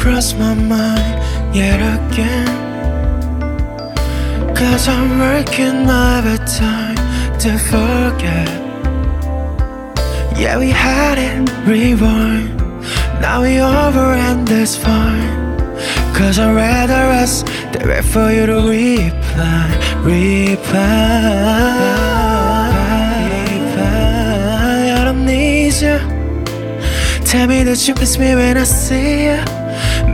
Cross 0.00 0.32
my 0.32 0.54
mind 0.54 1.54
yet 1.54 1.78
again? 1.78 2.48
Cause 4.56 4.88
I'm 4.88 5.18
working 5.18 5.88
overtime 5.88 6.96
to 7.38 7.58
forget. 7.58 8.48
Yeah, 10.40 10.58
we 10.58 10.70
had 10.70 11.18
it, 11.18 11.50
rewind. 11.68 12.56
Now 13.20 13.42
we 13.42 13.60
over 13.60 14.14
and 14.14 14.48
that's 14.48 14.74
fine. 14.74 15.58
Cause 16.14 16.38
I'd 16.38 16.54
rather 16.54 17.04
us 17.22 17.42
than 17.70 17.86
wait 17.86 18.02
for 18.02 18.32
you 18.32 18.46
to 18.46 18.56
reply, 18.56 19.68
reply. 20.02 20.80
reply. 23.52 24.92
I 24.98 25.04
don't 25.04 25.26
need 25.26 25.74
you. 25.74 25.98
Tell 27.26 27.46
me 27.46 27.64
that 27.64 27.86
you 27.86 27.94
miss 27.96 28.16
me 28.18 28.34
when 28.34 28.56
I 28.56 28.64
see 28.64 29.24
you. 29.24 29.59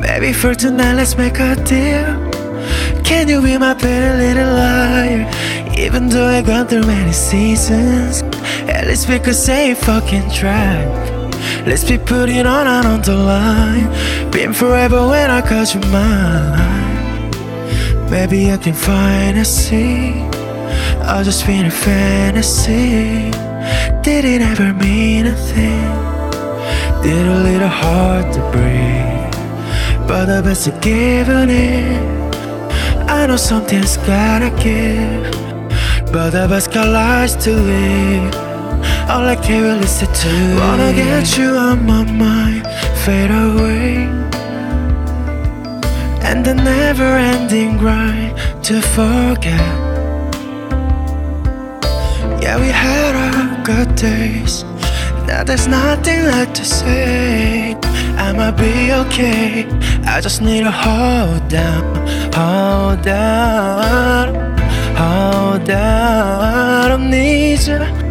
Maybe 0.06 0.32
for 0.32 0.54
tonight, 0.54 0.94
let's 0.94 1.16
make 1.18 1.40
a 1.40 1.56
deal. 1.56 2.06
Can 3.02 3.28
you 3.28 3.42
be 3.42 3.58
my 3.58 3.74
pretty 3.74 4.16
little 4.22 4.54
liar? 4.54 5.28
Even 5.76 6.08
though 6.08 6.26
I've 6.26 6.46
gone 6.46 6.68
through 6.68 6.86
many 6.86 7.12
seasons, 7.12 8.22
at 8.68 8.86
least 8.86 9.08
we 9.08 9.18
could 9.18 9.34
say 9.34 9.74
fucking 9.74 10.30
try. 10.30 10.86
Let's 11.66 11.82
be 11.82 11.98
putting 11.98 12.46
on 12.46 12.68
and 12.68 12.86
on 12.86 13.02
the 13.02 13.16
line. 13.16 14.30
Been 14.30 14.52
forever 14.52 15.08
when 15.08 15.28
I 15.28 15.42
called 15.42 15.74
you 15.74 15.80
mine. 15.90 17.30
Maybe 18.08 18.52
I 18.52 18.58
can 18.58 18.74
find 18.74 19.36
a 19.36 19.44
sea. 19.44 20.22
I'll 21.02 21.24
just 21.24 21.44
be 21.48 21.58
in 21.58 21.66
a 21.66 21.70
fantasy. 21.70 23.32
Did 24.02 24.24
it 24.24 24.40
ever 24.40 24.72
mean 24.72 25.26
a 25.26 25.34
thing? 25.34 25.90
Did 27.02 27.26
a 27.26 27.42
little 27.42 27.68
hard 27.68 28.32
to 28.34 28.40
breathe. 28.52 29.15
But 30.08 30.26
the 30.26 30.42
best 30.42 30.68
of 30.68 30.80
giving 30.80 31.50
it. 31.50 32.36
I 33.08 33.26
know 33.26 33.36
something's 33.36 33.96
gotta 33.98 34.50
give. 34.62 35.32
But 36.12 36.30
the 36.30 36.46
best 36.48 36.72
got 36.72 36.88
lives 36.88 37.36
to 37.44 37.52
live. 37.52 38.46
All 39.08 39.24
I 39.24 39.36
care 39.36 39.64
is 39.66 39.80
listen 39.82 40.12
to 40.12 40.58
Wanna 40.58 40.92
get 40.92 41.38
you 41.38 41.50
on 41.50 41.86
my 41.86 42.02
mind, 42.02 42.66
fade 43.04 43.30
away 43.30 44.02
And 46.26 46.44
the 46.44 46.54
never-ending 46.54 47.78
grind 47.78 48.36
to 48.64 48.82
forget 48.82 49.60
Yeah, 52.42 52.58
we 52.58 52.66
had 52.66 53.14
our 53.14 53.64
good 53.64 53.94
days 53.94 54.64
Now 55.26 55.44
there's 55.44 55.66
nothing 55.66 56.22
left 56.24 56.56
to 56.56 56.64
say 56.64 57.74
I'ma 58.16 58.52
be 58.52 58.92
okay 58.92 59.66
I 60.06 60.20
just 60.20 60.40
need 60.40 60.64
to 60.64 60.70
hold 60.70 61.48
down, 61.48 61.84
hold 62.32 63.02
down, 63.02 64.34
hold 64.96 65.64
down 65.64 66.40
I 66.84 66.88
don't 66.88 67.10
need 67.10 67.60
you 67.66 68.06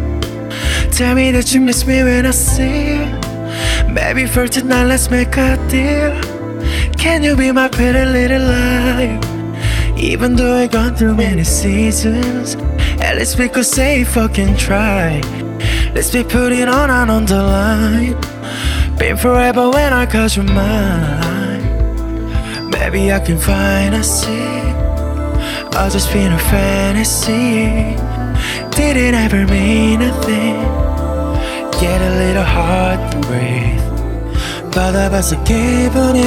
Tell 0.96 1.14
me 1.14 1.30
that 1.32 1.52
you 1.52 1.60
miss 1.60 1.86
me 1.86 2.02
when 2.02 2.24
I 2.24 2.30
see 2.30 2.94
you. 2.94 3.92
Maybe 3.92 4.24
for 4.26 4.48
tonight, 4.48 4.84
let's 4.84 5.10
make 5.10 5.36
a 5.36 5.58
deal. 5.68 6.16
Can 6.96 7.22
you 7.22 7.36
be 7.36 7.52
my 7.52 7.68
pretty 7.68 8.06
little 8.06 8.40
liar? 8.40 9.20
Even 9.98 10.36
though 10.36 10.56
I've 10.56 10.70
gone 10.70 10.96
through 10.96 11.16
many 11.16 11.44
seasons, 11.44 12.54
at 13.02 13.16
least 13.18 13.38
we 13.38 13.50
could 13.50 13.66
say 13.66 14.04
fucking 14.04 14.56
try. 14.56 15.20
Let's 15.95 16.11
be 16.11 16.23
putting 16.23 16.67
on 16.67 16.89
and 16.89 17.11
on 17.11 17.25
the 17.25 17.41
line. 17.41 18.15
Been 18.97 19.17
forever 19.17 19.69
when 19.69 19.93
I 19.93 20.05
call 20.05 20.27
you 20.27 20.43
mine. 20.43 21.63
Maybe 22.69 23.11
I 23.11 23.19
can 23.19 23.37
find 23.37 23.95
a 23.95 24.03
seat. 24.03 24.75
I'll 25.73 25.89
just 25.89 26.11
be 26.13 26.19
in 26.19 26.33
a 26.33 26.39
fantasy. 26.39 27.95
Did 28.75 28.97
it 28.97 29.13
ever 29.13 29.45
mean 29.47 30.01
a 30.01 30.13
thing? 30.21 30.61
Get 31.79 31.99
a 32.01 32.11
little 32.23 32.43
hard 32.43 33.11
to 33.11 33.17
breathe. 33.27 33.81
받아봐서 34.71 35.43
기분이 35.43 36.21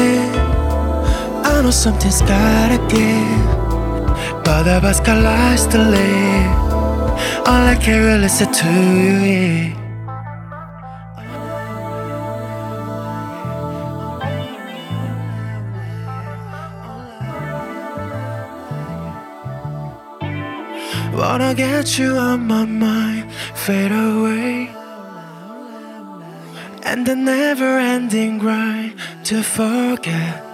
I 1.44 1.60
know 1.62 1.71
something's 1.71 2.21
gotta 2.21 2.78
give. 2.88 4.44
받아봐서 4.44 5.03
got 5.05 5.19
lives 5.22 5.66
to 5.69 5.78
live. 5.78 6.68
All 7.46 7.63
I 7.74 7.75
care 7.81 8.09
is 8.16 8.22
listen 8.22 8.52
to 8.52 8.68
you. 8.68 9.25
Yeah. 9.25 9.80
Wanna 21.19 21.53
get 21.53 22.00
you 22.00 22.16
on 22.16 22.47
my 22.47 22.63
mind, 22.63 23.30
fade 23.53 23.91
away. 23.91 24.69
And 26.84 27.06
the 27.06 27.16
never 27.16 27.78
ending 27.78 28.38
grind 28.38 28.94
to 29.25 29.44
forget. 29.44 30.49